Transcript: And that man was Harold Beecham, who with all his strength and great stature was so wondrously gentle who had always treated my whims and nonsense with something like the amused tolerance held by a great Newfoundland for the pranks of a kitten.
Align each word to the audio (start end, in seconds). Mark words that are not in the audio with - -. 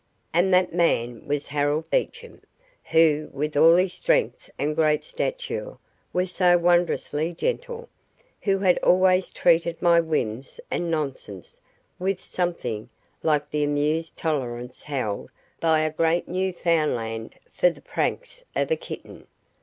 And 0.33 0.51
that 0.51 0.73
man 0.73 1.27
was 1.27 1.45
Harold 1.45 1.87
Beecham, 1.91 2.41
who 2.85 3.29
with 3.31 3.55
all 3.55 3.75
his 3.75 3.93
strength 3.93 4.49
and 4.57 4.75
great 4.75 5.03
stature 5.03 5.77
was 6.11 6.31
so 6.31 6.57
wondrously 6.57 7.35
gentle 7.35 7.87
who 8.41 8.57
had 8.57 8.79
always 8.79 9.29
treated 9.29 9.79
my 9.79 9.99
whims 9.99 10.59
and 10.71 10.89
nonsense 10.89 11.61
with 11.99 12.19
something 12.19 12.89
like 13.21 13.51
the 13.51 13.63
amused 13.63 14.17
tolerance 14.17 14.81
held 14.81 15.29
by 15.59 15.81
a 15.81 15.93
great 15.93 16.27
Newfoundland 16.27 17.35
for 17.51 17.69
the 17.69 17.79
pranks 17.79 18.43
of 18.55 18.71
a 18.71 18.75
kitten. 18.75 19.27